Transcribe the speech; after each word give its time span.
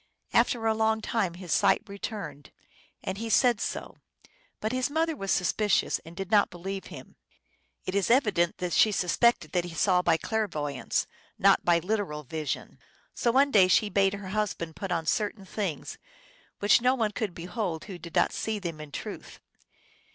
After 0.33 0.65
a 0.65 0.73
long 0.73 0.99
time 0.99 1.35
his 1.35 1.51
sight 1.53 1.83
returned, 1.85 2.51
and 3.03 3.19
he 3.19 3.29
said 3.29 3.61
so; 3.61 3.97
but 4.59 4.71
his 4.71 4.89
mother 4.89 5.15
was 5.15 5.29
suspicious, 5.29 5.99
and 5.99 6.15
did 6.15 6.31
not 6.31 6.49
believe 6.49 6.85
him." 6.85 7.17
It 7.85 7.93
is 7.93 8.09
evident 8.09 8.57
that 8.57 8.73
she 8.73 8.91
suspected 8.91 9.51
that 9.51 9.65
he 9.65 9.75
saw 9.75 10.01
by 10.01 10.17
clairvoy 10.17 10.73
ance, 10.73 11.05
not 11.37 11.63
by 11.63 11.77
literal 11.77 12.23
vision." 12.23 12.79
So 13.13 13.31
one 13.31 13.51
day 13.51 13.67
she 13.67 13.89
bade 13.89 14.15
her 14.15 14.29
husband 14.29 14.75
put 14.75 14.91
on 14.91 15.05
certain 15.05 15.45
things 15.45 15.99
which 16.57 16.81
no 16.81 16.95
one 16.95 17.11
could 17.11 17.35
behold 17.35 17.83
who 17.85 17.99
did 17.99 18.15
not 18.15 18.31
see 18.33 18.57
them 18.57 18.81
in 18.81 18.91
truth. 18.91 19.39